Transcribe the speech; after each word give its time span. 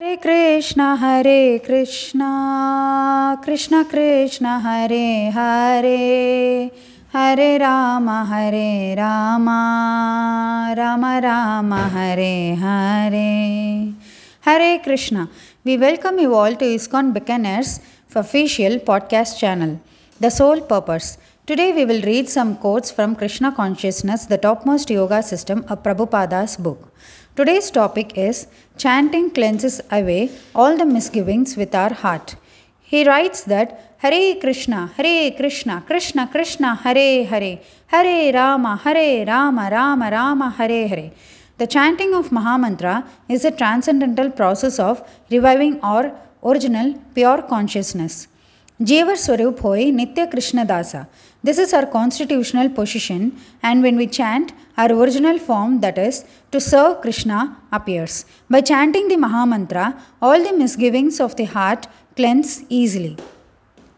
Hare 0.00 0.14
Krishna 0.24 0.80
Hare 0.94 1.40
Krishna 1.66 2.22
Krishna 3.44 3.74
Krishna 3.92 4.46
Hare 4.64 5.06
Hare 5.30 6.00
Hare 7.14 7.48
Rama 7.56 8.08
Hare 8.30 8.68
Rama 8.94 9.48
Rama 10.72 11.04
Rama 11.18 11.80
Hare 11.94 12.34
Hare 12.54 13.30
Hare 14.46 14.70
Krishna 14.86 15.16
we 15.66 15.76
welcome 15.76 16.20
you 16.20 16.28
all 16.42 16.54
to 16.54 16.68
ISKCON 16.74 17.08
Bikaner's 17.12 17.74
official 18.12 18.76
podcast 18.86 19.40
channel 19.40 19.72
the 20.18 20.30
Sole 20.30 20.62
Purpose. 20.62 21.18
Today 21.46 21.72
we 21.74 21.84
will 21.84 22.00
read 22.00 22.26
some 22.30 22.56
quotes 22.56 22.90
from 22.90 23.14
Krishna 23.14 23.52
Consciousness, 23.52 24.24
the 24.24 24.38
topmost 24.38 24.88
yoga 24.88 25.22
system 25.22 25.62
of 25.68 25.82
Prabhupada's 25.82 26.56
book. 26.56 26.90
Today's 27.36 27.70
topic 27.70 28.16
is 28.16 28.46
Chanting 28.78 29.30
cleanses 29.30 29.82
away 29.90 30.30
all 30.54 30.74
the 30.78 30.86
misgivings 30.86 31.58
with 31.58 31.74
our 31.74 31.92
heart. 31.92 32.36
He 32.80 33.06
writes 33.06 33.42
that 33.44 33.94
Hare 33.98 34.36
Krishna, 34.36 34.86
Hare 34.96 35.32
Krishna, 35.32 35.84
Krishna 35.86 36.26
Krishna, 36.28 36.76
Hare 36.76 37.26
Hare, 37.26 37.58
Hare 37.88 38.32
Rama, 38.32 38.80
Hare 38.82 39.26
Rama, 39.26 39.68
Rama 39.70 40.08
Rama, 40.10 40.48
Hare 40.48 40.88
Hare. 40.88 41.10
The 41.58 41.66
chanting 41.66 42.14
of 42.14 42.30
Mahamantra 42.30 43.06
is 43.28 43.44
a 43.44 43.50
transcendental 43.50 44.30
process 44.30 44.78
of 44.78 45.06
reviving 45.30 45.78
our 45.82 46.18
original 46.42 46.94
pure 47.14 47.42
consciousness. 47.42 48.28
Jivar 48.78 49.16
Swarup 49.16 49.60
Hoy 49.60 49.84
Nitya 49.90 50.30
Krishna 50.30 50.66
Dasa. 50.66 51.08
This 51.42 51.56
is 51.56 51.72
our 51.72 51.86
constitutional 51.86 52.68
position, 52.68 53.34
and 53.62 53.82
when 53.82 53.96
we 53.96 54.06
chant, 54.06 54.52
our 54.76 54.92
original 54.92 55.38
form, 55.38 55.80
that 55.80 55.96
is, 55.96 56.26
to 56.52 56.60
serve 56.60 57.00
Krishna, 57.00 57.56
appears. 57.72 58.26
By 58.50 58.60
chanting 58.60 59.08
the 59.08 59.16
Mahamantra, 59.16 59.98
all 60.20 60.44
the 60.44 60.52
misgivings 60.52 61.20
of 61.20 61.36
the 61.36 61.44
heart 61.44 61.86
cleanse 62.16 62.64
easily. 62.68 63.16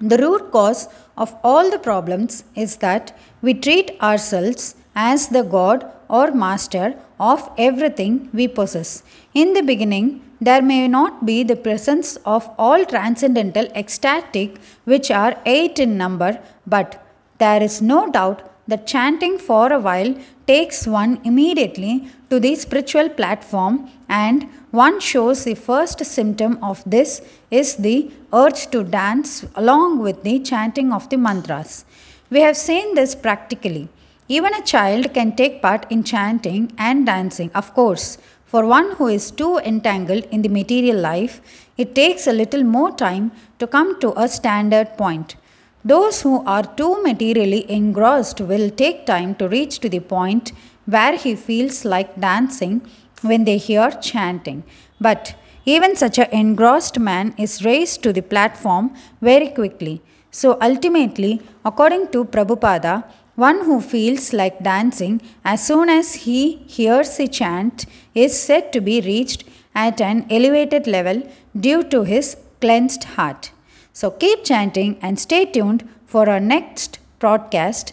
The 0.01 0.19
root 0.19 0.53
cause 0.53 0.89
of 1.17 1.35
all 1.43 1.73
the 1.73 1.81
problems 1.81 2.45
is 2.55 2.77
that 2.77 3.19
we 3.43 3.55
treat 3.55 4.01
ourselves 4.01 4.77
as 4.95 5.27
the 5.27 5.43
God 5.43 5.91
or 6.09 6.31
Master 6.31 6.95
of 7.19 7.51
everything 7.59 8.29
we 8.33 8.47
possess. 8.47 9.03
In 9.35 9.55
the 9.55 9.63
beginning, 9.63 10.23
there 10.41 10.63
may 10.63 10.87
not 10.87 11.27
be 11.27 11.43
the 11.43 11.57
presence 11.57 12.17
of 12.25 12.49
all 12.59 12.85
transcendental 12.85 13.67
ecstatic, 13.75 14.59
which 14.85 15.11
are 15.11 15.37
eight 15.47 15.79
in 15.79 15.97
number, 15.97 16.41
but 16.67 17.05
there 17.39 17.63
is 17.63 17.81
no 17.83 18.11
doubt 18.11 18.43
that 18.69 18.87
chanting 18.87 19.39
for 19.39 19.73
a 19.73 19.79
while 19.79 20.15
takes 20.47 20.87
one 20.87 21.21
immediately 21.25 22.09
to 22.31 22.39
the 22.39 22.55
spiritual 22.55 23.09
platform, 23.09 23.91
and 24.09 24.47
one 24.71 25.01
shows 25.01 25.45
the 25.45 25.55
first 25.55 26.05
symptom 26.05 26.63
of 26.63 26.83
this 26.85 27.23
is 27.51 27.77
the 27.77 28.11
urge 28.33 28.67
to 28.71 28.85
dance 28.85 29.47
along 29.55 29.99
with 29.99 30.23
the 30.23 30.39
chanting 30.41 30.93
of 30.93 31.09
the 31.09 31.17
mantras. 31.17 31.85
We 32.31 32.41
have 32.41 32.57
seen 32.57 32.95
this 32.95 33.15
practically. 33.15 33.89
Even 34.29 34.53
a 34.53 34.63
child 34.63 35.15
can 35.15 35.35
take 35.35 35.63
part 35.63 35.91
in 35.91 36.05
chanting 36.05 36.71
and 36.77 37.07
dancing, 37.07 37.51
of 37.55 37.73
course. 37.73 38.19
For 38.51 38.65
one 38.65 38.93
who 38.97 39.09
is 39.09 39.31
too 39.31 39.59
entangled 39.59 40.25
in 40.31 40.41
the 40.41 40.49
material 40.49 40.97
life, 40.97 41.43
it 41.77 41.95
takes 41.95 42.27
a 42.27 42.33
little 42.33 42.65
more 42.65 42.91
time 42.91 43.31
to 43.59 43.67
come 43.67 44.01
to 44.01 44.19
a 44.19 44.27
standard 44.27 44.97
point. 44.97 45.37
Those 45.85 46.23
who 46.23 46.43
are 46.45 46.63
too 46.63 47.03
materially 47.03 47.71
engrossed 47.71 48.41
will 48.41 48.71
take 48.71 49.05
time 49.05 49.35
to 49.35 49.49
reach 49.49 49.81
to 49.81 49.91
the 49.91 50.01
point 50.01 50.53
where 50.87 51.17
he 51.17 51.35
feels 51.37 51.85
like 51.85 52.19
dancing 52.19 52.81
when 53.21 53.45
they 53.45 53.59
hear 53.59 53.91
chanting. 53.91 54.65
But 54.99 55.35
even 55.67 55.95
such 55.95 56.19
an 56.19 56.31
engrossed 56.33 56.99
man 56.99 57.35
is 57.37 57.65
raised 57.67 58.03
to 58.05 58.15
the 58.15 58.23
platform 58.23 58.95
very 59.21 59.49
quickly. 59.49 60.01
So 60.31 60.57
ultimately, 60.63 61.43
according 61.67 62.09
to 62.13 62.25
Prabhupada, 62.25 63.05
one 63.47 63.59
who 63.67 63.77
feels 63.81 64.25
like 64.41 64.65
dancing 64.69 65.17
as 65.45 65.65
soon 65.69 65.89
as 65.89 66.09
he 66.25 66.41
hears 66.77 67.11
a 67.25 67.29
chant 67.39 67.87
is 68.23 68.33
said 68.47 68.73
to 68.73 68.81
be 68.89 68.97
reached 69.01 69.45
at 69.85 70.01
an 70.01 70.27
elevated 70.39 70.89
level 70.97 71.19
due 71.67 71.83
to 71.93 72.03
his 72.03 72.37
cleansed 72.61 73.05
heart. 73.17 73.53
So 73.93 74.11
keep 74.11 74.43
chanting 74.43 74.99
and 75.01 75.21
stay 75.27 75.45
tuned 75.45 75.89
for 76.05 76.29
our 76.29 76.41
next 76.41 76.99
broadcast 77.21 77.93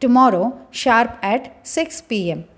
tomorrow 0.00 0.46
sharp 0.72 1.10
at 1.22 1.42
6 1.64 2.00
pm. 2.02 2.49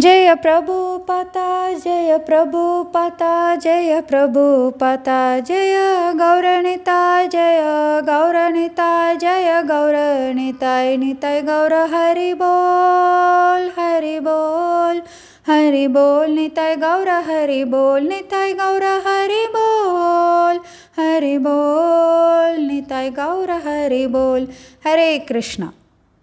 जय 0.00 0.34
प्रभु 0.34 0.98
पता, 0.98 1.72
जय 1.72 2.18
प्रभु 2.18 2.84
पता, 2.84 3.56
जय 3.56 4.00
प्रभु 4.00 4.70
पता, 4.70 5.38
जय 5.38 5.74
गौरनिता 6.14 7.26
जय 7.26 7.60
गौरनिता, 8.04 9.14
जय 9.14 9.62
गौरनिताय, 9.62 10.96
निताय 10.96 11.42
गौर 11.42 11.72
हरि 11.72 12.34
बोल 12.34 13.68
हरि 13.78 14.20
बोल 14.20 15.02
हरि 15.46 15.86
बोल, 15.88 16.30
निताय 16.30 16.76
गौर 16.76 17.08
हरि 17.08 17.64
बोल, 17.64 18.08
निताय 18.08 18.52
गौर 18.52 18.84
हरि 18.84 19.46
बोल 19.56 20.60
हरि 20.98 21.38
बोल, 21.38 22.60
निताय 22.66 23.10
गौर 23.10 23.50
हरि 23.50 24.06
बोल, 24.06 24.48
हरे 24.86 25.18
कृष्णा। 25.18 25.72